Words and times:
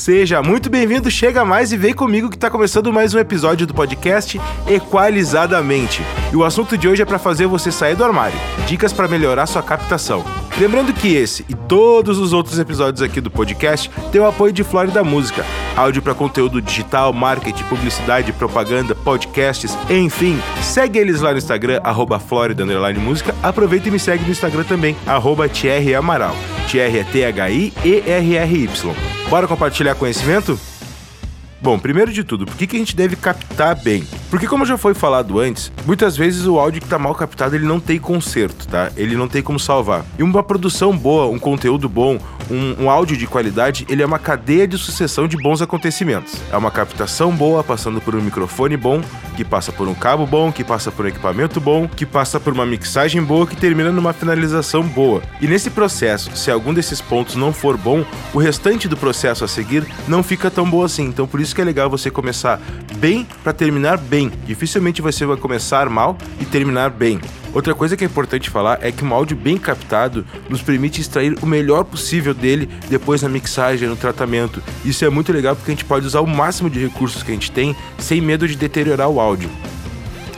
Seja 0.00 0.42
muito 0.42 0.70
bem-vindo, 0.70 1.10
chega 1.10 1.44
mais 1.44 1.72
e 1.72 1.76
vem 1.76 1.92
comigo 1.92 2.30
que 2.30 2.38
tá 2.38 2.48
começando 2.48 2.90
mais 2.90 3.12
um 3.12 3.18
episódio 3.18 3.66
do 3.66 3.74
podcast 3.74 4.40
Equalizadamente. 4.66 6.02
E 6.32 6.36
o 6.36 6.42
assunto 6.42 6.78
de 6.78 6.88
hoje 6.88 7.02
é 7.02 7.04
para 7.04 7.18
fazer 7.18 7.46
você 7.46 7.70
sair 7.70 7.94
do 7.94 8.02
armário. 8.02 8.40
Dicas 8.66 8.94
para 8.94 9.06
melhorar 9.06 9.46
sua 9.46 9.62
captação. 9.62 10.24
Lembrando 10.58 10.94
que 10.94 11.14
esse 11.14 11.44
e 11.50 11.54
todos 11.54 12.16
os 12.16 12.32
outros 12.32 12.58
episódios 12.58 13.02
aqui 13.02 13.20
do 13.20 13.30
podcast 13.30 13.90
têm 14.10 14.22
o 14.22 14.26
apoio 14.26 14.54
de 14.54 14.64
Flórida 14.64 15.04
Música, 15.04 15.44
áudio 15.76 16.00
para 16.00 16.14
conteúdo 16.14 16.62
digital, 16.62 17.12
marketing, 17.12 17.64
publicidade, 17.64 18.32
propaganda, 18.32 18.94
podcasts, 18.94 19.76
enfim. 19.90 20.40
Segue 20.62 20.98
eles 20.98 21.20
lá 21.20 21.32
no 21.32 21.38
Instagram, 21.38 21.78
arroba 21.84 22.18
Flórida 22.18 22.64
Música. 22.98 23.34
Aproveita 23.42 23.88
e 23.88 23.90
me 23.90 23.98
segue 23.98 24.24
no 24.24 24.30
Instagram 24.30 24.64
também, 24.64 24.96
arroba 25.06 25.46
Thierry. 26.70 27.04
Bora 29.28 29.48
compartilhar 29.48 29.96
conhecimento? 29.96 30.58
Bom, 31.60 31.78
primeiro 31.78 32.12
de 32.12 32.22
tudo, 32.22 32.46
por 32.46 32.56
que, 32.56 32.66
que 32.66 32.76
a 32.76 32.78
gente 32.78 32.94
deve 32.94 33.16
captar 33.16 33.74
bem? 33.74 34.04
Porque 34.30 34.46
como 34.46 34.64
já 34.64 34.78
foi 34.78 34.94
falado 34.94 35.40
antes, 35.40 35.70
muitas 35.84 36.16
vezes 36.16 36.46
o 36.46 36.58
áudio 36.58 36.80
que 36.80 36.86
está 36.86 36.98
mal 36.98 37.14
captado 37.14 37.54
ele 37.54 37.66
não 37.66 37.80
tem 37.80 37.98
conserto, 37.98 38.68
tá? 38.68 38.90
Ele 38.96 39.16
não 39.16 39.28
tem 39.28 39.42
como 39.42 39.58
salvar. 39.58 40.04
E 40.16 40.22
uma 40.22 40.42
produção 40.42 40.96
boa, 40.96 41.26
um 41.26 41.38
conteúdo 41.38 41.88
bom, 41.88 42.18
um, 42.50 42.84
um 42.84 42.90
áudio 42.90 43.16
de 43.16 43.26
qualidade, 43.26 43.86
ele 43.88 44.02
é 44.02 44.06
uma 44.06 44.18
cadeia 44.18 44.66
de 44.66 44.76
sucessão 44.76 45.28
de 45.28 45.36
bons 45.36 45.62
acontecimentos. 45.62 46.34
É 46.52 46.56
uma 46.56 46.70
captação 46.70 47.34
boa, 47.34 47.62
passando 47.62 48.00
por 48.00 48.14
um 48.14 48.20
microfone 48.20 48.76
bom, 48.76 49.00
que 49.36 49.44
passa 49.44 49.72
por 49.72 49.88
um 49.88 49.94
cabo 49.94 50.26
bom, 50.26 50.50
que 50.50 50.64
passa 50.64 50.90
por 50.90 51.04
um 51.04 51.08
equipamento 51.08 51.60
bom, 51.60 51.88
que 51.88 52.04
passa 52.04 52.40
por 52.40 52.52
uma 52.52 52.66
mixagem 52.66 53.22
boa, 53.22 53.46
que 53.46 53.56
termina 53.56 53.92
numa 53.92 54.12
finalização 54.12 54.82
boa. 54.82 55.22
E 55.40 55.46
nesse 55.46 55.70
processo, 55.70 56.36
se 56.36 56.50
algum 56.50 56.74
desses 56.74 57.00
pontos 57.00 57.36
não 57.36 57.52
for 57.52 57.76
bom, 57.76 58.04
o 58.34 58.38
restante 58.38 58.88
do 58.88 58.96
processo 58.96 59.44
a 59.44 59.48
seguir 59.48 59.86
não 60.08 60.22
fica 60.22 60.50
tão 60.50 60.68
bom 60.68 60.82
assim. 60.82 61.04
Então 61.04 61.26
por 61.26 61.40
isso 61.40 61.54
que 61.54 61.60
é 61.60 61.64
legal 61.64 61.88
você 61.88 62.10
começar 62.10 62.60
bem 62.96 63.26
para 63.42 63.52
terminar 63.52 63.96
bem. 63.98 64.30
Dificilmente 64.44 65.00
você 65.00 65.24
vai 65.24 65.36
começar 65.36 65.88
mal 65.88 66.16
e 66.40 66.44
terminar 66.44 66.90
bem. 66.90 67.20
Outra 67.52 67.74
coisa 67.74 67.96
que 67.96 68.04
é 68.04 68.06
importante 68.06 68.48
falar 68.48 68.78
é 68.80 68.92
que 68.92 69.04
um 69.04 69.12
áudio 69.12 69.36
bem 69.36 69.58
captado 69.58 70.24
nos 70.48 70.62
permite 70.62 71.00
extrair 71.00 71.36
o 71.42 71.46
melhor 71.46 71.82
possível 71.82 72.32
dele 72.32 72.68
depois 72.88 73.22
na 73.22 73.28
mixagem, 73.28 73.88
no 73.88 73.96
tratamento. 73.96 74.62
Isso 74.84 75.04
é 75.04 75.10
muito 75.10 75.32
legal 75.32 75.56
porque 75.56 75.72
a 75.72 75.74
gente 75.74 75.84
pode 75.84 76.06
usar 76.06 76.20
o 76.20 76.26
máximo 76.26 76.70
de 76.70 76.78
recursos 76.78 77.24
que 77.24 77.32
a 77.32 77.34
gente 77.34 77.50
tem 77.50 77.74
sem 77.98 78.20
medo 78.20 78.46
de 78.46 78.54
deteriorar 78.54 79.08
o 79.08 79.18
áudio. 79.18 79.50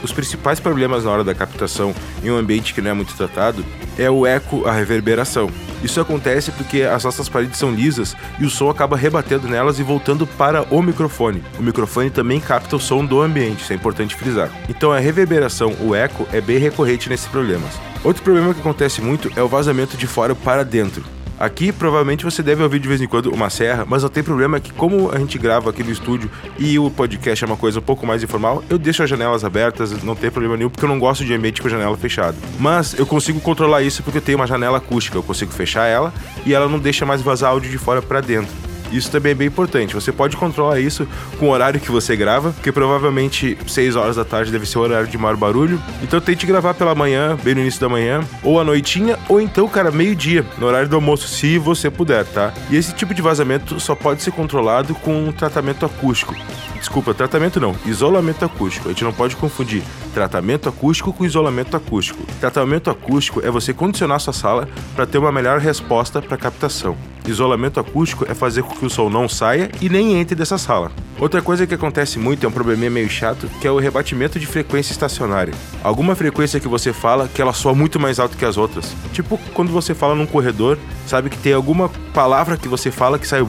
Os 0.01 0.11
principais 0.11 0.59
problemas 0.59 1.05
na 1.05 1.11
hora 1.11 1.23
da 1.23 1.35
captação 1.35 1.93
em 2.23 2.31
um 2.31 2.35
ambiente 2.35 2.73
que 2.73 2.81
não 2.81 2.91
é 2.91 2.93
muito 2.93 3.13
tratado 3.13 3.63
é 3.97 4.09
o 4.09 4.25
eco, 4.25 4.65
a 4.65 4.71
reverberação. 4.71 5.49
Isso 5.83 5.99
acontece 5.99 6.51
porque 6.51 6.83
as 6.83 7.03
nossas 7.03 7.27
paredes 7.27 7.59
são 7.59 7.71
lisas 7.71 8.15
e 8.39 8.45
o 8.45 8.49
som 8.49 8.69
acaba 8.69 8.95
rebatendo 8.95 9.47
nelas 9.47 9.79
e 9.79 9.83
voltando 9.83 10.25
para 10.25 10.63
o 10.73 10.81
microfone. 10.81 11.43
O 11.59 11.61
microfone 11.61 12.09
também 12.09 12.39
capta 12.39 12.75
o 12.75 12.79
som 12.79 13.05
do 13.05 13.21
ambiente, 13.21 13.63
isso 13.63 13.73
é 13.73 13.75
importante 13.75 14.15
frisar. 14.15 14.49
Então 14.69 14.91
a 14.91 14.99
reverberação, 14.99 15.75
o 15.81 15.93
eco, 15.93 16.27
é 16.31 16.39
bem 16.39 16.57
recorrente 16.57 17.09
nesses 17.09 17.27
problemas. 17.27 17.79
Outro 18.03 18.23
problema 18.23 18.53
que 18.53 18.59
acontece 18.61 19.01
muito 19.01 19.31
é 19.35 19.43
o 19.43 19.47
vazamento 19.47 19.97
de 19.97 20.07
fora 20.07 20.33
para 20.33 20.63
dentro. 20.63 21.03
Aqui 21.39 21.71
provavelmente 21.71 22.23
você 22.23 22.43
deve 22.43 22.63
ouvir 22.63 22.79
de 22.79 22.87
vez 22.87 23.01
em 23.01 23.07
quando 23.07 23.31
uma 23.31 23.49
serra, 23.49 23.85
mas 23.87 24.03
não 24.03 24.09
tem 24.09 24.23
problema 24.23 24.59
que 24.59 24.71
como 24.71 25.11
a 25.11 25.17
gente 25.17 25.37
grava 25.37 25.69
aqui 25.69 25.83
no 25.83 25.91
estúdio 25.91 26.29
e 26.57 26.77
o 26.77 26.89
podcast 26.91 27.43
é 27.43 27.47
uma 27.47 27.57
coisa 27.57 27.79
um 27.79 27.81
pouco 27.81 28.05
mais 28.05 28.23
informal, 28.23 28.63
eu 28.69 28.77
deixo 28.77 29.03
as 29.03 29.09
janelas 29.09 29.43
abertas, 29.43 30.03
não 30.03 30.15
tem 30.15 30.29
problema 30.29 30.57
nenhum, 30.57 30.69
porque 30.69 30.85
eu 30.85 30.89
não 30.89 30.99
gosto 30.99 31.25
de 31.25 31.33
ambiente 31.33 31.61
com 31.61 31.67
janela 31.67 31.97
fechada. 31.97 32.37
Mas 32.59 32.97
eu 32.97 33.05
consigo 33.05 33.39
controlar 33.39 33.81
isso 33.81 34.03
porque 34.03 34.19
eu 34.19 34.21
tenho 34.21 34.37
uma 34.37 34.47
janela 34.47 34.77
acústica, 34.77 35.17
eu 35.17 35.23
consigo 35.23 35.51
fechar 35.51 35.85
ela 35.85 36.13
e 36.45 36.53
ela 36.53 36.67
não 36.67 36.79
deixa 36.79 37.05
mais 37.05 37.21
vazar 37.21 37.51
áudio 37.51 37.69
de 37.69 37.77
fora 37.77 38.01
para 38.01 38.21
dentro. 38.21 38.72
Isso 38.95 39.11
também 39.11 39.31
é 39.31 39.35
bem 39.35 39.47
importante. 39.47 39.93
Você 39.93 40.11
pode 40.11 40.37
controlar 40.37 40.79
isso 40.79 41.07
com 41.39 41.47
o 41.47 41.49
horário 41.49 41.79
que 41.79 41.91
você 41.91 42.15
grava, 42.15 42.51
porque 42.51 42.71
provavelmente 42.71 43.57
6 43.67 43.95
horas 43.95 44.15
da 44.15 44.23
tarde 44.23 44.51
deve 44.51 44.65
ser 44.65 44.77
o 44.77 44.81
horário 44.81 45.07
de 45.07 45.17
maior 45.17 45.35
barulho. 45.35 45.81
Então 46.01 46.21
tente 46.21 46.45
gravar 46.45 46.73
pela 46.73 46.93
manhã, 46.93 47.37
bem 47.43 47.55
no 47.55 47.61
início 47.61 47.81
da 47.81 47.89
manhã, 47.89 48.21
ou 48.43 48.59
à 48.59 48.63
noitinha, 48.63 49.17
ou 49.27 49.41
então, 49.41 49.67
cara, 49.67 49.91
meio-dia, 49.91 50.45
no 50.57 50.67
horário 50.67 50.87
do 50.87 50.95
almoço, 50.95 51.27
se 51.27 51.57
você 51.57 51.89
puder, 51.89 52.25
tá? 52.25 52.53
E 52.69 52.75
esse 52.75 52.93
tipo 52.93 53.13
de 53.13 53.21
vazamento 53.21 53.79
só 53.79 53.95
pode 53.95 54.21
ser 54.21 54.31
controlado 54.31 54.93
com 54.95 55.27
um 55.27 55.31
tratamento 55.31 55.85
acústico. 55.85 56.35
Desculpa, 56.83 57.13
tratamento 57.13 57.61
não, 57.61 57.73
isolamento 57.85 58.43
acústico. 58.43 58.89
A 58.89 58.91
gente 58.91 59.05
não 59.05 59.13
pode 59.13 59.37
confundir 59.37 59.81
tratamento 60.13 60.67
acústico 60.67 61.13
com 61.13 61.23
isolamento 61.23 61.77
acústico. 61.77 62.21
Tratamento 62.41 62.89
acústico 62.89 63.39
é 63.41 63.49
você 63.49 63.73
condicionar 63.73 64.19
sua 64.19 64.33
sala 64.33 64.67
para 64.93 65.05
ter 65.05 65.17
uma 65.17 65.31
melhor 65.31 65.59
resposta 65.59 66.21
para 66.21 66.35
captação. 66.35 66.97
Isolamento 67.25 67.79
acústico 67.79 68.25
é 68.29 68.33
fazer 68.33 68.63
com 68.63 68.75
que 68.75 68.85
o 68.85 68.89
som 68.89 69.09
não 69.09 69.29
saia 69.29 69.71
e 69.81 69.87
nem 69.87 70.15
entre 70.19 70.35
dessa 70.35 70.57
sala. 70.57 70.91
Outra 71.17 71.41
coisa 71.41 71.65
que 71.65 71.73
acontece 71.73 72.19
muito, 72.19 72.45
é 72.45 72.49
um 72.49 72.51
probleminha 72.51 72.91
meio 72.91 73.09
chato, 73.09 73.47
que 73.61 73.67
é 73.67 73.71
o 73.71 73.79
rebatimento 73.79 74.37
de 74.37 74.45
frequência 74.45 74.91
estacionária. 74.91 75.53
Alguma 75.81 76.15
frequência 76.15 76.59
que 76.59 76.67
você 76.67 76.91
fala 76.91 77.29
que 77.33 77.41
ela 77.41 77.53
soa 77.53 77.73
muito 77.73 77.97
mais 77.97 78.19
alto 78.19 78.35
que 78.35 78.43
as 78.43 78.57
outras. 78.57 78.93
Tipo 79.13 79.39
quando 79.53 79.71
você 79.71 79.95
fala 79.95 80.15
num 80.15 80.25
corredor, 80.25 80.77
sabe 81.07 81.29
que 81.29 81.37
tem 81.37 81.53
alguma 81.53 81.89
palavra 82.13 82.55
que 82.55 82.67
você 82.67 82.91
fala 82.91 83.17
que 83.17 83.27
sai 83.27 83.41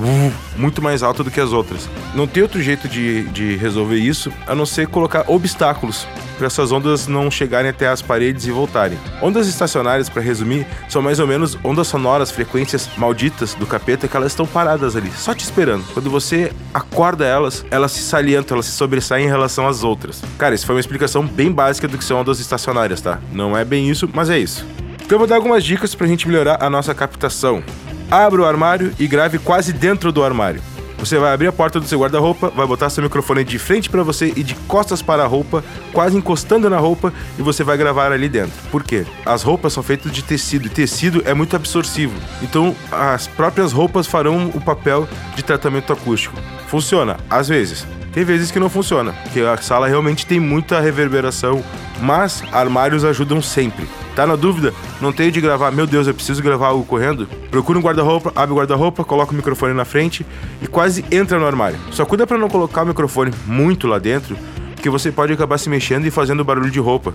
muito 0.57 0.83
mais 0.83 1.03
alto 1.03 1.23
do 1.23 1.31
que 1.31 1.41
as 1.41 1.53
outras. 1.53 1.89
Não 2.15 2.27
tem 2.27 2.43
outro 2.43 2.63
jeito 2.63 2.89
de, 2.89 3.25
de 3.25 3.57
resolver 3.57 3.97
isso 3.97 4.33
a 4.47 4.55
não 4.55 4.65
ser 4.65 4.89
colocar 4.89 5.25
obstáculos 5.29 6.07
para 6.37 6.47
essas 6.47 6.73
ondas 6.73 7.07
não 7.07 7.31
chegarem 7.31 7.71
até 7.71 7.87
as 7.89 8.03
paredes 8.03 8.47
e 8.47 8.51
voltarem. 8.51 8.99
Ondas 9.23 9.47
estacionárias, 9.47 10.09
para 10.09 10.23
resumir, 10.23 10.67
são 10.89 11.01
mais 11.01 11.21
ou 11.21 11.27
menos 11.27 11.57
ondas 11.63 11.87
sonoras, 11.87 12.31
frequências 12.31 12.91
malditas 12.97 13.55
do 13.55 13.67
capeta 13.67 14.09
que 14.09 14.17
elas 14.17 14.33
estão 14.33 14.47
paradas 14.47 14.97
ali, 14.97 15.13
só 15.13 15.35
te 15.35 15.45
esperando. 15.45 15.85
Quando 15.93 16.11
você 16.11 16.53
acorda 16.73 17.25
elas, 17.25 17.65
elas 17.71 17.93
se 17.93 18.03
salientam, 18.03 18.57
elas 18.57 18.67
se 18.67 18.73
sobressaem 18.73 19.27
em 19.27 19.29
relação 19.29 19.69
às 19.69 19.85
outras. 19.85 20.23
Cara, 20.39 20.55
isso 20.55 20.67
foi 20.67 20.75
uma 20.75 20.81
explicação 20.81 21.25
bem 21.25 21.53
básica 21.53 21.87
do 21.87 21.97
que 21.97 22.05
são 22.05 22.21
ondas 22.21 22.41
estacionárias, 22.41 23.01
tá? 23.01 23.21
Não 23.33 23.57
é 23.57 23.65
bem 23.65 23.89
isso, 23.89 24.09
mas 24.13 24.29
é 24.29 24.39
isso. 24.39 24.67
Então 25.05 25.17
eu 25.17 25.19
vou 25.19 25.29
dar 25.29 25.37
algumas 25.37 25.63
dicas 25.63 25.95
pra 25.95 26.07
gente 26.07 26.27
melhorar 26.27 26.59
a 26.63 26.71
nossa 26.71 26.95
captação. 26.95 27.63
Abra 28.15 28.43
o 28.43 28.45
armário 28.45 28.93
e 28.97 29.09
grave 29.09 29.41
quase 29.41 29.73
dentro 29.73 30.13
do 30.13 30.23
armário. 30.23 30.63
Você 31.01 31.19
vai 31.19 31.35
abrir 31.35 31.49
a 31.49 31.53
porta 31.53 31.81
do 31.81 31.87
seu 31.89 31.99
guarda-roupa, 31.99 32.49
vai 32.49 32.65
botar 32.65 32.89
seu 32.89 33.03
microfone 33.03 33.43
de 33.43 33.59
frente 33.59 33.91
para 33.91 34.05
você 34.05 34.33
e 34.37 34.45
de 34.45 34.55
costas 34.69 35.03
para 35.03 35.25
a 35.25 35.27
roupa, 35.27 35.65
quase 35.93 36.17
encostando 36.17 36.71
na 36.71 36.79
roupa, 36.79 37.13
e 37.37 37.43
você 37.43 37.65
vai 37.65 37.77
gravar 37.77 38.13
ali 38.13 38.29
dentro. 38.29 38.53
Por 38.71 38.85
quê? 38.85 39.05
As 39.27 39.43
roupas 39.43 39.73
são 39.73 39.83
feitas 39.83 40.13
de 40.13 40.23
tecido 40.23 40.67
e 40.67 40.71
tecido 40.71 41.25
é 41.27 41.35
muito 41.35 41.57
absorsivo. 41.57 42.15
Então, 42.41 42.73
as 42.93 43.27
próprias 43.27 43.73
roupas 43.73 44.07
farão 44.07 44.49
o 44.55 44.61
papel 44.61 45.09
de 45.35 45.43
tratamento 45.43 45.93
acústico. 45.93 46.39
Funciona, 46.69 47.17
às 47.29 47.49
vezes. 47.49 47.85
Tem 48.13 48.25
vezes 48.25 48.53
que 48.53 48.61
não 48.61 48.71
funciona, 48.71 49.13
porque 49.25 49.41
a 49.41 49.57
sala 49.57 49.89
realmente 49.89 50.25
tem 50.25 50.39
muita 50.39 50.79
reverberação, 50.79 51.65
mas 52.01 52.45
armários 52.53 53.05
ajudam 53.05 53.43
sempre. 53.43 53.89
Tá 54.15 54.27
na 54.27 54.37
dúvida? 54.37 54.73
Não 55.01 55.13
tenho 55.13 55.33
de 55.33 55.41
gravar, 55.41 55.73
meu 55.73 55.87
Deus, 55.87 56.07
eu 56.07 56.15
preciso 56.15 56.43
gravar 56.43 56.69
algo 56.69 56.85
correndo? 56.85 57.27
Procura 57.51 57.79
um 57.79 57.83
guarda-roupa, 57.83 58.33
abre 58.37 58.53
o 58.53 58.57
guarda-roupa, 58.59 59.05
coloca 59.05 59.33
o 59.33 59.35
microfone 59.35 59.75
na 59.75 59.85
frente 59.85 60.25
e 60.63 60.69
quase 60.69 61.05
entra 61.11 61.39
no 61.39 61.47
armário. 61.47 61.79
Só 61.91 62.05
cuida 62.05 62.27
para 62.27 62.39
não 62.39 62.49
colocar 62.49 62.85
o 62.85 62.87
microfone 62.87 63.33
muito 63.45 63.89
lá 63.89 63.99
dentro, 63.99 64.37
porque 64.75 64.89
você 64.89 65.11
pode 65.11 65.33
acabar 65.33 65.59
se 65.59 65.69
mexendo 65.69 66.07
e 66.07 66.11
fazendo 66.13 66.45
barulho 66.45 66.71
de 66.71 66.79
roupa. 66.79 67.13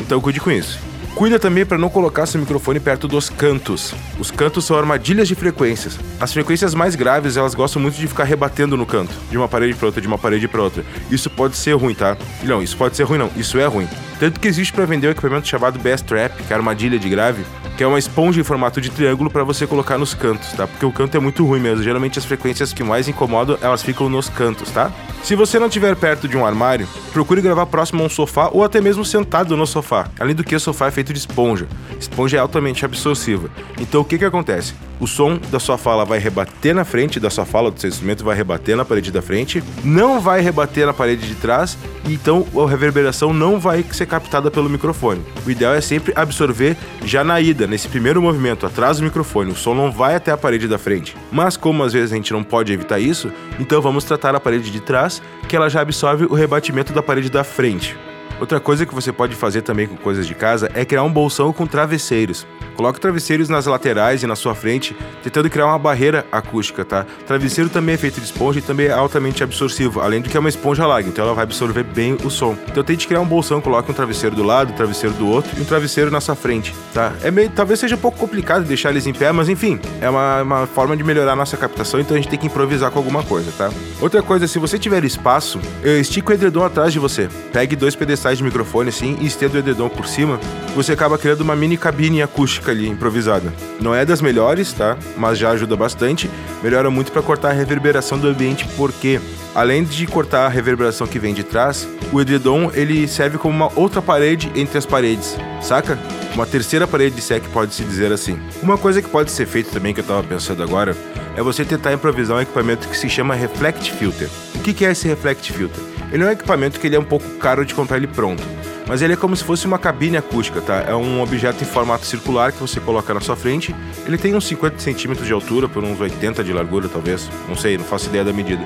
Então 0.00 0.20
cuide 0.20 0.38
com 0.38 0.50
isso. 0.50 0.78
Cuida 1.14 1.38
também 1.38 1.64
para 1.64 1.78
não 1.78 1.88
colocar 1.88 2.26
seu 2.26 2.40
microfone 2.40 2.80
perto 2.80 3.06
dos 3.06 3.30
cantos. 3.30 3.94
Os 4.18 4.32
cantos 4.32 4.64
são 4.64 4.76
armadilhas 4.76 5.28
de 5.28 5.36
frequências. 5.36 5.96
As 6.18 6.32
frequências 6.32 6.74
mais 6.74 6.96
graves, 6.96 7.36
elas 7.36 7.54
gostam 7.54 7.80
muito 7.80 7.94
de 7.94 8.08
ficar 8.08 8.24
rebatendo 8.24 8.76
no 8.76 8.84
canto, 8.84 9.14
de 9.30 9.38
uma 9.38 9.46
parede 9.46 9.74
para 9.74 9.86
outra, 9.86 10.00
de 10.00 10.08
uma 10.08 10.18
parede 10.18 10.48
para 10.48 10.60
outra. 10.60 10.84
Isso 11.08 11.30
pode 11.30 11.56
ser 11.56 11.74
ruim, 11.74 11.94
tá? 11.94 12.16
Não, 12.42 12.60
isso 12.60 12.76
pode 12.76 12.96
ser 12.96 13.04
ruim 13.04 13.18
não, 13.18 13.30
isso 13.36 13.60
é 13.60 13.64
ruim. 13.64 13.88
Tanto 14.18 14.40
que 14.40 14.48
existe 14.48 14.72
para 14.72 14.86
vender 14.86 15.06
um 15.06 15.10
equipamento 15.12 15.46
chamado 15.46 15.78
Best 15.78 16.04
Trap, 16.04 16.42
que 16.42 16.52
é 16.52 16.56
armadilha 16.56 16.98
de 16.98 17.08
grave, 17.08 17.44
que 17.76 17.84
é 17.84 17.86
uma 17.86 17.98
esponja 17.98 18.40
em 18.40 18.44
formato 18.44 18.80
de 18.80 18.90
triângulo 18.90 19.30
para 19.30 19.44
você 19.44 19.68
colocar 19.68 19.96
nos 19.96 20.14
cantos, 20.14 20.52
tá? 20.52 20.66
Porque 20.66 20.84
o 20.84 20.90
canto 20.90 21.16
é 21.16 21.20
muito 21.20 21.46
ruim 21.46 21.60
mesmo. 21.60 21.84
Geralmente 21.84 22.18
as 22.18 22.24
frequências 22.24 22.72
que 22.72 22.82
mais 22.82 23.06
incomodam, 23.06 23.56
elas 23.62 23.84
ficam 23.84 24.08
nos 24.08 24.28
cantos, 24.28 24.68
tá? 24.72 24.90
Se 25.24 25.34
você 25.34 25.58
não 25.58 25.68
estiver 25.68 25.96
perto 25.96 26.28
de 26.28 26.36
um 26.36 26.44
armário, 26.44 26.86
procure 27.10 27.40
gravar 27.40 27.64
próximo 27.64 28.02
a 28.02 28.06
um 28.06 28.10
sofá 28.10 28.50
ou 28.52 28.62
até 28.62 28.78
mesmo 28.78 29.06
sentado 29.06 29.56
no 29.56 29.66
sofá. 29.66 30.10
Além 30.20 30.34
do 30.34 30.44
que, 30.44 30.54
o 30.54 30.60
sofá 30.60 30.88
é 30.88 30.90
feito 30.90 31.14
de 31.14 31.18
esponja. 31.18 31.66
Esponja 31.98 32.36
é 32.36 32.40
altamente 32.40 32.84
absorsiva. 32.84 33.48
Então 33.80 34.02
o 34.02 34.04
que 34.04 34.18
que 34.18 34.24
acontece? 34.26 34.74
O 35.00 35.06
som 35.06 35.38
da 35.50 35.58
sua 35.58 35.76
fala 35.76 36.04
vai 36.04 36.18
rebater 36.18 36.74
na 36.74 36.84
frente 36.84 37.18
da 37.18 37.28
sua 37.28 37.44
fala, 37.44 37.70
do 37.70 37.80
seu 37.80 37.88
instrumento 37.88 38.24
vai 38.24 38.36
rebater 38.36 38.76
na 38.76 38.84
parede 38.84 39.10
da 39.10 39.20
frente, 39.20 39.62
não 39.84 40.20
vai 40.20 40.40
rebater 40.40 40.86
na 40.86 40.92
parede 40.92 41.26
de 41.26 41.34
trás, 41.34 41.76
então 42.08 42.46
a 42.56 42.68
reverberação 42.68 43.32
não 43.32 43.58
vai 43.58 43.84
ser 43.90 44.06
captada 44.06 44.50
pelo 44.50 44.70
microfone. 44.70 45.20
O 45.44 45.50
ideal 45.50 45.74
é 45.74 45.80
sempre 45.80 46.12
absorver 46.14 46.76
já 47.04 47.24
na 47.24 47.40
ida, 47.40 47.66
nesse 47.66 47.88
primeiro 47.88 48.22
movimento, 48.22 48.66
atrás 48.66 48.98
do 48.98 49.04
microfone. 49.04 49.50
O 49.50 49.56
som 49.56 49.74
não 49.74 49.90
vai 49.90 50.14
até 50.14 50.30
a 50.30 50.36
parede 50.36 50.68
da 50.68 50.78
frente. 50.78 51.16
Mas 51.32 51.56
como 51.56 51.82
às 51.82 51.92
vezes 51.92 52.12
a 52.12 52.16
gente 52.16 52.32
não 52.32 52.44
pode 52.44 52.72
evitar 52.72 53.00
isso, 53.00 53.32
então 53.58 53.82
vamos 53.82 54.04
tratar 54.04 54.34
a 54.34 54.40
parede 54.40 54.70
de 54.70 54.80
trás, 54.80 55.20
que 55.48 55.56
ela 55.56 55.68
já 55.68 55.80
absorve 55.80 56.24
o 56.24 56.34
rebatimento 56.34 56.92
da 56.92 57.02
parede 57.02 57.28
da 57.28 57.42
frente. 57.42 57.96
Outra 58.40 58.58
coisa 58.58 58.84
que 58.84 58.94
você 58.94 59.12
pode 59.12 59.34
fazer 59.34 59.62
também 59.62 59.86
com 59.86 59.96
coisas 59.96 60.26
de 60.26 60.34
casa 60.34 60.70
é 60.74 60.84
criar 60.84 61.04
um 61.04 61.12
bolsão 61.12 61.52
com 61.52 61.66
travesseiros. 61.66 62.46
Coloque 62.74 63.00
travesseiros 63.00 63.48
nas 63.48 63.66
laterais 63.66 64.22
e 64.22 64.26
na 64.26 64.36
sua 64.36 64.54
frente, 64.54 64.96
tentando 65.22 65.48
criar 65.48 65.66
uma 65.66 65.78
barreira 65.78 66.26
acústica, 66.30 66.84
tá? 66.84 67.06
Travesseiro 67.26 67.70
também 67.70 67.94
é 67.94 67.98
feito 67.98 68.20
de 68.20 68.26
esponja 68.26 68.58
e 68.58 68.62
também 68.62 68.86
é 68.86 68.92
altamente 68.92 69.42
absortivo, 69.42 70.00
além 70.00 70.20
do 70.20 70.28
que 70.28 70.36
é 70.36 70.40
uma 70.40 70.48
esponja 70.48 70.86
lag, 70.86 71.08
então 71.08 71.24
ela 71.24 71.34
vai 71.34 71.44
absorver 71.44 71.84
bem 71.84 72.16
o 72.24 72.30
som. 72.30 72.56
Então 72.68 72.82
tente 72.82 73.06
criar 73.06 73.20
um 73.20 73.26
bolsão, 73.26 73.60
coloque 73.60 73.90
um 73.90 73.94
travesseiro 73.94 74.34
do 74.34 74.42
lado, 74.42 74.72
um 74.72 74.76
travesseiro 74.76 75.14
do 75.14 75.28
outro 75.28 75.50
e 75.56 75.60
um 75.60 75.64
travesseiro 75.64 76.10
na 76.10 76.20
sua 76.20 76.34
frente, 76.34 76.74
tá? 76.92 77.12
É 77.22 77.30
meio, 77.30 77.50
talvez 77.50 77.78
seja 77.78 77.94
um 77.94 77.98
pouco 77.98 78.18
complicado 78.18 78.64
deixar 78.64 78.90
eles 78.90 79.06
em 79.06 79.12
pé, 79.12 79.30
mas 79.30 79.48
enfim, 79.48 79.78
é 80.00 80.10
uma, 80.10 80.42
uma 80.42 80.66
forma 80.66 80.96
de 80.96 81.04
melhorar 81.04 81.32
a 81.32 81.36
nossa 81.36 81.56
captação, 81.56 82.00
então 82.00 82.16
a 82.16 82.20
gente 82.20 82.28
tem 82.28 82.38
que 82.38 82.46
improvisar 82.46 82.90
com 82.90 82.98
alguma 82.98 83.22
coisa, 83.22 83.52
tá? 83.56 83.70
Outra 84.00 84.22
coisa, 84.22 84.46
se 84.48 84.58
você 84.58 84.78
tiver 84.78 85.04
espaço, 85.04 85.60
estica 85.84 86.30
o 86.30 86.34
edredom 86.34 86.64
atrás 86.64 86.92
de 86.92 86.98
você. 86.98 87.28
Pegue 87.52 87.76
dois 87.76 87.94
pedestais 87.94 88.38
de 88.38 88.44
microfone 88.44 88.88
assim 88.88 89.16
e 89.20 89.26
estenda 89.26 89.56
o 89.56 89.58
edredom 89.58 89.88
por 89.88 90.06
cima, 90.06 90.40
você 90.74 90.92
acaba 90.92 91.16
criando 91.16 91.42
uma 91.42 91.54
mini 91.54 91.76
cabine 91.76 92.22
acústica 92.22 92.63
ali, 92.70 92.88
improvisada. 92.88 93.52
Não 93.80 93.94
é 93.94 94.04
das 94.04 94.20
melhores, 94.20 94.72
tá? 94.72 94.96
Mas 95.16 95.38
já 95.38 95.50
ajuda 95.50 95.76
bastante. 95.76 96.30
Melhora 96.62 96.90
muito 96.90 97.12
para 97.12 97.22
cortar 97.22 97.50
a 97.50 97.52
reverberação 97.52 98.18
do 98.18 98.28
ambiente, 98.28 98.66
porque 98.76 99.20
além 99.54 99.84
de 99.84 100.06
cortar 100.06 100.46
a 100.46 100.48
reverberação 100.48 101.06
que 101.06 101.18
vem 101.18 101.34
de 101.34 101.42
trás, 101.44 101.88
o 102.12 102.20
edredom 102.20 102.70
ele 102.74 103.06
serve 103.06 103.38
como 103.38 103.54
uma 103.54 103.70
outra 103.78 104.00
parede 104.00 104.50
entre 104.54 104.78
as 104.78 104.86
paredes, 104.86 105.36
saca? 105.60 105.98
Uma 106.34 106.46
terceira 106.46 106.86
parede 106.86 107.14
de 107.14 107.22
sec 107.22 107.44
pode-se 107.52 107.84
dizer 107.84 108.12
assim. 108.12 108.38
Uma 108.62 108.76
coisa 108.76 109.00
que 109.00 109.08
pode 109.08 109.30
ser 109.30 109.46
feita 109.46 109.70
também, 109.70 109.94
que 109.94 110.00
eu 110.00 110.04
tava 110.04 110.22
pensando 110.22 110.62
agora, 110.62 110.96
é 111.36 111.42
você 111.42 111.64
tentar 111.64 111.92
improvisar 111.92 112.36
um 112.36 112.40
equipamento 112.40 112.88
que 112.88 112.96
se 112.96 113.08
chama 113.08 113.34
Reflect 113.34 113.92
Filter. 113.92 114.28
O 114.54 114.58
que 114.58 114.84
é 114.84 114.90
esse 114.90 115.06
Reflect 115.06 115.52
Filter? 115.52 115.82
Ele 116.12 116.22
é 116.22 116.26
um 116.26 116.30
equipamento 116.30 116.80
que 116.80 116.86
ele 116.86 116.96
é 116.96 116.98
um 116.98 117.04
pouco 117.04 117.28
caro 117.38 117.64
de 117.64 117.74
comprar 117.74 117.96
ele 117.96 118.06
pronto 118.06 118.42
mas 118.86 119.02
ele 119.02 119.14
é 119.14 119.16
como 119.16 119.34
se 119.34 119.42
fosse 119.42 119.66
uma 119.66 119.78
cabine 119.78 120.16
acústica, 120.16 120.60
tá? 120.60 120.84
É 120.86 120.94
um 120.94 121.22
objeto 121.22 121.62
em 121.62 121.66
formato 121.66 122.04
circular 122.06 122.52
que 122.52 122.60
você 122.60 122.80
coloca 122.80 123.12
na 123.14 123.20
sua 123.20 123.36
frente. 123.36 123.74
Ele 124.06 124.18
tem 124.18 124.34
uns 124.34 124.46
50 124.46 124.78
centímetros 124.78 125.26
de 125.26 125.32
altura 125.32 125.68
por 125.68 125.82
uns 125.82 125.98
80 125.98 126.44
de 126.44 126.52
largura, 126.52 126.88
talvez. 126.88 127.28
Não 127.48 127.56
sei, 127.56 127.78
não 127.78 127.84
faço 127.84 128.08
ideia 128.08 128.24
da 128.24 128.32
medida. 128.32 128.62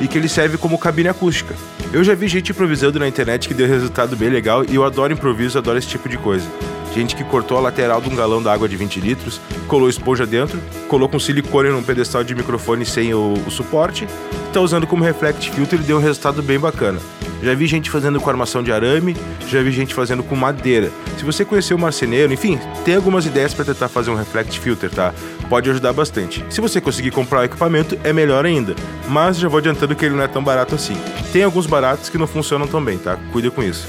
E 0.00 0.08
que 0.08 0.18
ele 0.18 0.28
serve 0.28 0.58
como 0.58 0.78
cabine 0.78 1.08
acústica. 1.08 1.54
Eu 1.92 2.04
já 2.04 2.14
vi 2.14 2.28
gente 2.28 2.50
improvisando 2.52 2.98
na 2.98 3.08
internet 3.08 3.48
que 3.48 3.54
deu 3.54 3.66
resultado 3.66 4.16
bem 4.16 4.28
legal 4.28 4.64
e 4.64 4.74
eu 4.74 4.84
adoro 4.84 5.12
improviso, 5.12 5.58
adoro 5.58 5.78
esse 5.78 5.88
tipo 5.88 6.08
de 6.08 6.18
coisa. 6.18 6.48
Gente 6.94 7.16
que 7.16 7.24
cortou 7.24 7.56
a 7.56 7.60
lateral 7.60 8.00
de 8.00 8.08
um 8.10 8.14
galão 8.14 8.42
d'água 8.42 8.68
de 8.68 8.76
20 8.76 9.00
litros, 9.00 9.40
colou 9.66 9.88
esponja 9.88 10.26
dentro, 10.26 10.60
colocou 10.88 11.16
um 11.16 11.20
silicone 11.20 11.70
num 11.70 11.82
pedestal 11.82 12.22
de 12.22 12.34
microfone 12.34 12.84
sem 12.84 13.14
o, 13.14 13.34
o 13.46 13.50
suporte, 13.50 14.06
tá 14.52 14.60
usando 14.60 14.86
como 14.86 15.02
reflect 15.02 15.50
filter 15.50 15.80
e 15.80 15.82
deu 15.82 15.96
um 15.96 16.00
resultado 16.00 16.42
bem 16.42 16.58
bacana. 16.58 16.98
Já 17.42 17.54
vi 17.54 17.66
gente 17.66 17.90
fazendo 17.90 18.20
com 18.20 18.30
armação 18.30 18.62
de 18.62 18.70
arame, 18.70 19.16
já 19.48 19.60
vi 19.62 19.72
gente 19.72 19.94
fazendo 19.94 20.22
com 20.22 20.36
madeira. 20.36 20.92
Se 21.18 21.24
você 21.24 21.44
conhecer 21.44 21.74
o 21.74 21.78
marceneiro, 21.78 22.32
enfim, 22.32 22.58
tem 22.84 22.94
algumas 22.94 23.26
ideias 23.26 23.52
para 23.52 23.64
tentar 23.64 23.88
fazer 23.88 24.10
um 24.10 24.14
reflect 24.14 24.60
filter, 24.60 24.90
tá? 24.90 25.12
Pode 25.48 25.68
ajudar 25.68 25.92
bastante. 25.92 26.44
Se 26.50 26.60
você 26.60 26.80
conseguir 26.80 27.10
comprar 27.10 27.40
o 27.40 27.44
equipamento, 27.44 27.98
é 28.04 28.12
melhor 28.12 28.46
ainda. 28.46 28.76
Mas 29.08 29.38
já 29.38 29.48
vou 29.48 29.58
adiantando 29.58 29.96
que 29.96 30.04
ele 30.04 30.14
não 30.14 30.22
é 30.22 30.28
tão 30.28 30.44
barato 30.44 30.76
assim. 30.76 30.96
Tem 31.32 31.42
alguns 31.42 31.66
baratos 31.66 32.08
que 32.08 32.18
não 32.18 32.28
funcionam 32.28 32.66
tão 32.68 32.84
bem, 32.84 32.96
tá? 32.96 33.18
Cuida 33.32 33.50
com 33.50 33.62
isso. 33.62 33.88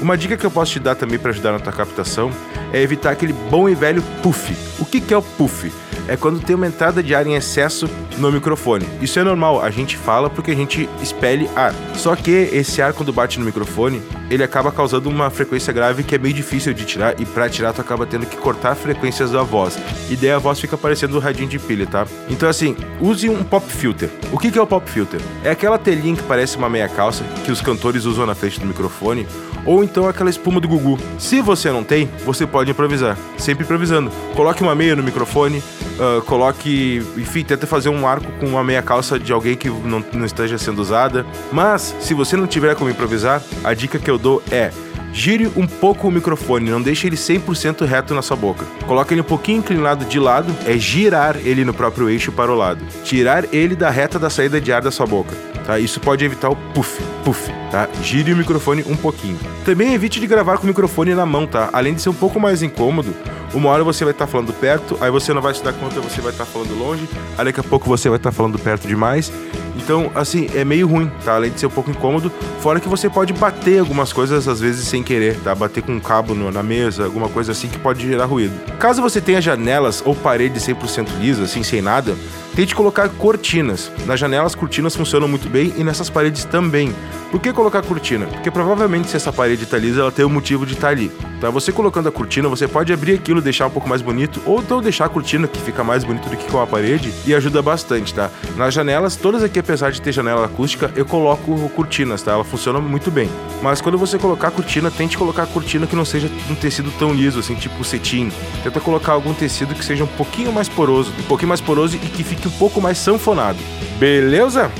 Uma 0.00 0.16
dica 0.16 0.36
que 0.36 0.46
eu 0.46 0.50
posso 0.50 0.72
te 0.72 0.80
dar 0.80 0.94
também 0.94 1.18
para 1.18 1.30
ajudar 1.30 1.52
na 1.52 1.58
tua 1.58 1.72
captação 1.72 2.30
é 2.72 2.80
evitar 2.80 3.10
aquele 3.10 3.34
bom 3.34 3.68
e 3.68 3.74
velho 3.74 4.02
puff. 4.22 4.56
O 4.78 4.84
que, 4.86 5.00
que 5.00 5.12
é 5.12 5.16
o 5.16 5.22
puff? 5.22 5.70
É 6.08 6.16
quando 6.16 6.40
tem 6.40 6.56
uma 6.56 6.66
entrada 6.66 7.02
de 7.02 7.14
ar 7.14 7.26
em 7.26 7.34
excesso 7.34 7.88
no 8.18 8.32
microfone. 8.32 8.86
Isso 9.00 9.18
é 9.18 9.22
normal, 9.22 9.62
a 9.62 9.70
gente 9.70 9.96
fala 9.96 10.30
porque 10.30 10.50
a 10.50 10.56
gente 10.56 10.88
expele 11.02 11.48
ar. 11.54 11.74
Só 11.94 12.16
que 12.16 12.30
esse 12.30 12.80
ar 12.80 12.92
quando 12.94 13.12
bate 13.12 13.38
no 13.38 13.44
microfone, 13.44 14.02
ele 14.30 14.42
acaba 14.42 14.72
causando 14.72 15.08
uma 15.08 15.28
frequência 15.28 15.72
grave 15.72 16.02
que 16.02 16.14
é 16.14 16.18
meio 16.18 16.34
difícil 16.34 16.72
de 16.72 16.84
tirar 16.84 17.20
e 17.20 17.26
para 17.26 17.48
tirar 17.48 17.72
tu 17.72 17.80
acaba 17.80 18.06
tendo 18.06 18.26
que 18.26 18.36
cortar 18.36 18.74
frequências 18.74 19.30
da 19.30 19.42
voz. 19.42 19.78
E 20.08 20.16
daí 20.16 20.32
a 20.32 20.38
voz 20.38 20.58
fica 20.58 20.78
parecendo 20.78 21.16
um 21.16 21.20
radinho 21.20 21.48
de 21.48 21.58
pilha, 21.58 21.86
tá? 21.86 22.06
Então 22.28 22.48
assim, 22.48 22.74
use 23.00 23.28
um 23.28 23.44
pop 23.44 23.70
filter. 23.70 24.10
O 24.32 24.38
que 24.38 24.58
é 24.58 24.62
o 24.62 24.66
pop 24.66 24.88
filter? 24.88 25.20
É 25.44 25.50
aquela 25.50 25.78
telinha 25.78 26.16
que 26.16 26.22
parece 26.22 26.56
uma 26.56 26.68
meia 26.68 26.88
calça 26.88 27.22
que 27.44 27.52
os 27.52 27.60
cantores 27.60 28.04
usam 28.04 28.24
na 28.24 28.34
frente 28.34 28.58
do 28.58 28.66
microfone 28.66 29.26
ou 29.64 29.84
então 29.84 30.08
aquela 30.08 30.30
espuma 30.30 30.60
do 30.60 30.68
Gugu. 30.68 30.98
Se 31.18 31.40
você 31.40 31.70
não 31.70 31.84
tem, 31.84 32.08
você 32.24 32.46
pode 32.46 32.70
improvisar, 32.70 33.16
sempre 33.38 33.64
improvisando. 33.64 34.10
Coloque 34.34 34.62
uma 34.62 34.74
meia 34.74 34.96
no 34.96 35.02
microfone, 35.02 35.58
uh, 35.58 36.22
coloque, 36.22 37.04
enfim, 37.16 37.44
tenta 37.44 37.66
fazer 37.66 37.88
um 37.88 38.06
arco 38.06 38.30
com 38.38 38.46
uma 38.46 38.64
meia 38.64 38.82
calça 38.82 39.18
de 39.18 39.32
alguém 39.32 39.56
que 39.56 39.68
não, 39.68 40.04
não 40.12 40.24
esteja 40.24 40.58
sendo 40.58 40.80
usada. 40.80 41.26
Mas, 41.52 41.94
se 42.00 42.14
você 42.14 42.36
não 42.36 42.46
tiver 42.46 42.74
como 42.74 42.90
improvisar, 42.90 43.42
a 43.62 43.74
dica 43.74 43.98
que 43.98 44.10
eu 44.10 44.18
dou 44.18 44.42
é 44.50 44.70
Gire 45.12 45.50
um 45.56 45.66
pouco 45.66 46.06
o 46.06 46.10
microfone, 46.10 46.70
não 46.70 46.80
deixe 46.80 47.06
ele 47.06 47.16
100% 47.16 47.84
reto 47.84 48.14
na 48.14 48.22
sua 48.22 48.36
boca. 48.36 48.64
Coloque 48.86 49.12
ele 49.12 49.20
um 49.20 49.24
pouquinho 49.24 49.58
inclinado 49.58 50.04
de 50.04 50.20
lado, 50.20 50.54
é 50.66 50.78
girar 50.78 51.36
ele 51.44 51.64
no 51.64 51.74
próprio 51.74 52.08
eixo 52.08 52.30
para 52.30 52.50
o 52.50 52.54
lado. 52.54 52.84
Tirar 53.04 53.52
ele 53.52 53.74
da 53.74 53.90
reta 53.90 54.18
da 54.18 54.30
saída 54.30 54.60
de 54.60 54.72
ar 54.72 54.82
da 54.82 54.90
sua 54.90 55.06
boca. 55.06 55.34
Tá? 55.64 55.78
Isso 55.78 56.00
pode 56.00 56.24
evitar 56.24 56.48
o 56.48 56.56
puff, 56.56 57.02
puff, 57.24 57.50
tá? 57.70 57.88
Gire 58.02 58.32
o 58.32 58.36
microfone 58.36 58.84
um 58.86 58.96
pouquinho. 58.96 59.38
Também 59.64 59.94
evite 59.94 60.18
de 60.20 60.26
gravar 60.26 60.58
com 60.58 60.64
o 60.64 60.66
microfone 60.66 61.14
na 61.14 61.26
mão, 61.26 61.46
tá? 61.46 61.70
Além 61.72 61.94
de 61.94 62.02
ser 62.02 62.08
um 62.08 62.14
pouco 62.14 62.40
mais 62.40 62.62
incômodo, 62.62 63.14
uma 63.52 63.68
hora 63.68 63.82
você 63.82 64.04
vai 64.04 64.12
estar 64.12 64.26
tá 64.26 64.30
falando 64.30 64.52
perto, 64.52 64.96
aí 65.00 65.10
você 65.10 65.32
não 65.32 65.42
vai 65.42 65.52
se 65.54 65.62
dar 65.62 65.72
conta, 65.72 66.00
você 66.00 66.20
vai 66.20 66.32
estar 66.32 66.44
tá 66.44 66.50
falando 66.50 66.76
longe, 66.78 67.08
aí 67.36 67.44
daqui 67.44 67.60
a 67.60 67.64
pouco 67.64 67.88
você 67.88 68.08
vai 68.08 68.16
estar 68.16 68.30
tá 68.30 68.36
falando 68.36 68.58
perto 68.58 68.86
demais. 68.86 69.32
Então, 69.76 70.10
assim, 70.14 70.48
é 70.54 70.64
meio 70.64 70.86
ruim, 70.86 71.10
tá? 71.24 71.34
Além 71.34 71.50
de 71.50 71.58
ser 71.58 71.66
um 71.66 71.70
pouco 71.70 71.90
incômodo, 71.90 72.30
fora 72.60 72.78
que 72.78 72.88
você 72.88 73.08
pode 73.08 73.32
bater 73.32 73.80
algumas 73.80 74.12
coisas 74.12 74.46
às 74.46 74.60
vezes 74.60 74.86
sem 74.86 75.02
querer, 75.02 75.36
tá? 75.40 75.54
Bater 75.54 75.82
com 75.82 75.92
um 75.92 76.00
cabo 76.00 76.34
no, 76.34 76.50
na 76.50 76.62
mesa, 76.62 77.04
alguma 77.04 77.28
coisa 77.28 77.52
assim 77.52 77.68
que 77.68 77.78
pode 77.78 78.06
gerar 78.06 78.26
ruído. 78.26 78.52
Caso 78.78 79.00
você 79.02 79.20
tenha 79.20 79.40
janelas 79.40 80.02
ou 80.04 80.14
parede 80.14 80.60
100% 80.60 81.18
lisa, 81.18 81.44
assim, 81.44 81.62
sem 81.62 81.80
nada, 81.80 82.14
tente 82.54 82.74
colocar 82.74 83.08
cortinas. 83.08 83.90
Nas 84.06 84.18
janelas, 84.18 84.54
cortinas 84.54 84.96
funcionam 84.96 85.28
muito 85.28 85.48
bem 85.48 85.72
e 85.76 85.84
nessas 85.84 86.10
paredes 86.10 86.44
também. 86.44 86.94
Por 87.30 87.40
que 87.40 87.52
colocar 87.52 87.82
cortina? 87.82 88.26
Porque 88.26 88.50
provavelmente 88.50 89.08
se 89.08 89.16
essa 89.16 89.32
parede 89.32 89.62
está 89.62 89.78
lisa, 89.78 90.00
ela 90.00 90.10
tem 90.10 90.24
um 90.24 90.28
motivo 90.28 90.66
de 90.66 90.72
estar 90.72 90.88
tá 90.88 90.92
ali. 90.92 91.12
Tá? 91.40 91.48
Você 91.48 91.70
colocando 91.70 92.08
a 92.08 92.12
cortina, 92.12 92.48
você 92.48 92.66
pode 92.66 92.92
abrir 92.92 93.14
aquilo, 93.14 93.40
deixar 93.40 93.66
um 93.66 93.70
pouco 93.70 93.88
mais 93.88 94.02
bonito, 94.02 94.42
ou 94.44 94.60
então 94.60 94.82
deixar 94.82 95.04
a 95.04 95.08
cortina 95.08 95.46
que 95.46 95.60
fica 95.60 95.84
mais 95.84 96.02
bonito 96.02 96.28
do 96.28 96.36
que 96.36 96.50
com 96.50 96.60
a 96.60 96.66
parede 96.66 97.12
e 97.24 97.32
ajuda 97.32 97.62
bastante, 97.62 98.12
tá? 98.12 98.30
Nas 98.56 98.74
janelas, 98.74 99.14
todas 99.14 99.44
aqui, 99.44 99.60
apesar 99.60 99.90
de 99.90 100.02
ter 100.02 100.12
janela 100.12 100.44
acústica, 100.44 100.90
eu 100.96 101.06
coloco 101.06 101.68
cortinas, 101.70 102.20
tá? 102.20 102.32
Ela 102.32 102.44
funciona 102.44 102.80
muito 102.80 103.12
bem. 103.12 103.30
Mas 103.62 103.80
quando 103.80 103.96
você 103.96 104.18
colocar 104.18 104.50
cortina, 104.50 104.90
tente 104.90 105.16
colocar 105.16 105.46
cortina 105.46 105.86
que 105.86 105.94
não 105.94 106.04
seja 106.04 106.28
um 106.50 106.54
tecido 106.56 106.90
tão 106.98 107.14
liso, 107.14 107.38
assim, 107.38 107.54
tipo 107.54 107.84
cetim. 107.84 108.30
Tenta 108.64 108.80
colocar 108.80 109.12
algum 109.12 109.32
tecido 109.32 109.74
que 109.74 109.84
seja 109.84 110.02
um 110.02 110.08
pouquinho 110.08 110.52
mais 110.52 110.68
poroso, 110.68 111.12
um 111.18 111.22
pouquinho 111.22 111.48
mais 111.48 111.60
poroso 111.60 111.96
e 111.96 111.98
que 112.00 112.24
fique 112.24 112.39
um 112.48 112.52
pouco 112.52 112.80
mais 112.80 112.98
sanfonado. 112.98 113.58
Beleza? 113.98 114.70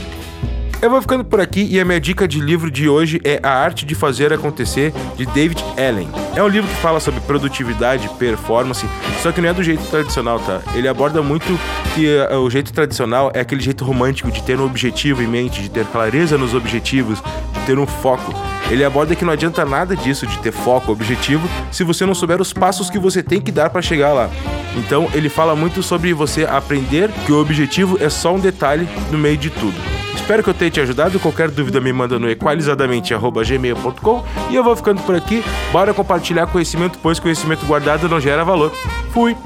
Eu 0.82 0.88
vou 0.88 1.02
ficando 1.02 1.22
por 1.22 1.42
aqui 1.42 1.68
e 1.70 1.78
a 1.78 1.84
minha 1.84 2.00
dica 2.00 2.26
de 2.26 2.40
livro 2.40 2.70
de 2.70 2.88
hoje 2.88 3.20
é 3.22 3.38
A 3.42 3.50
Arte 3.50 3.84
de 3.84 3.94
Fazer 3.94 4.32
Acontecer, 4.32 4.94
de 5.14 5.26
David 5.26 5.62
Allen. 5.76 6.08
É 6.34 6.42
um 6.42 6.48
livro 6.48 6.70
que 6.70 6.76
fala 6.76 6.98
sobre 6.98 7.20
produtividade, 7.20 8.08
performance, 8.18 8.86
só 9.22 9.30
que 9.30 9.42
não 9.42 9.50
é 9.50 9.52
do 9.52 9.62
jeito 9.62 9.84
tradicional, 9.90 10.40
tá? 10.40 10.62
Ele 10.74 10.88
aborda 10.88 11.20
muito 11.20 11.58
que 11.94 12.06
uh, 12.06 12.38
o 12.38 12.50
jeito 12.50 12.72
tradicional 12.72 13.30
é 13.34 13.40
aquele 13.40 13.60
jeito 13.60 13.84
romântico 13.84 14.30
de 14.30 14.42
ter 14.42 14.58
um 14.58 14.64
objetivo 14.64 15.22
em 15.22 15.26
mente, 15.26 15.62
de 15.62 15.68
ter 15.68 15.84
clareza 15.86 16.38
nos 16.38 16.54
objetivos, 16.54 17.22
de 17.52 17.60
ter 17.66 17.78
um 17.78 17.86
foco. 17.86 18.34
Ele 18.70 18.84
aborda 18.84 19.16
que 19.16 19.24
não 19.24 19.32
adianta 19.32 19.64
nada 19.64 19.96
disso 19.96 20.26
de 20.26 20.38
ter 20.38 20.52
foco, 20.52 20.92
objetivo, 20.92 21.48
se 21.72 21.82
você 21.82 22.06
não 22.06 22.14
souber 22.14 22.40
os 22.40 22.52
passos 22.52 22.88
que 22.88 22.98
você 22.98 23.22
tem 23.22 23.40
que 23.40 23.50
dar 23.50 23.70
para 23.70 23.82
chegar 23.82 24.12
lá. 24.12 24.30
Então, 24.76 25.08
ele 25.12 25.28
fala 25.28 25.56
muito 25.56 25.82
sobre 25.82 26.12
você 26.12 26.44
aprender 26.44 27.10
que 27.26 27.32
o 27.32 27.40
objetivo 27.40 27.98
é 28.00 28.08
só 28.08 28.34
um 28.34 28.38
detalhe 28.38 28.88
no 29.10 29.18
meio 29.18 29.36
de 29.36 29.50
tudo. 29.50 29.74
Espero 30.14 30.44
que 30.44 30.50
eu 30.50 30.54
tenha 30.54 30.70
te 30.70 30.80
ajudado. 30.80 31.18
Qualquer 31.18 31.50
dúvida 31.50 31.80
me 31.80 31.92
manda 31.92 32.18
no 32.18 32.30
equalizadamente.gmail.com 32.30 34.24
e 34.50 34.54
eu 34.54 34.62
vou 34.62 34.76
ficando 34.76 35.02
por 35.02 35.16
aqui. 35.16 35.42
Bora 35.72 35.92
compartilhar 35.92 36.46
conhecimento, 36.46 36.98
pois 37.02 37.18
conhecimento 37.18 37.66
guardado 37.66 38.08
não 38.08 38.20
gera 38.20 38.44
valor. 38.44 38.70
Fui! 39.12 39.36